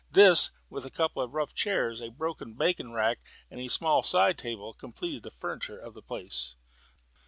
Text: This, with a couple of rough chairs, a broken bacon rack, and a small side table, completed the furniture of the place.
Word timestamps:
This, 0.09 0.49
with 0.67 0.83
a 0.83 0.89
couple 0.89 1.21
of 1.21 1.35
rough 1.35 1.53
chairs, 1.53 2.01
a 2.01 2.09
broken 2.09 2.55
bacon 2.55 2.91
rack, 2.91 3.19
and 3.51 3.61
a 3.61 3.67
small 3.67 4.01
side 4.01 4.35
table, 4.35 4.73
completed 4.73 5.21
the 5.21 5.29
furniture 5.29 5.77
of 5.77 5.93
the 5.93 6.01
place. 6.01 6.55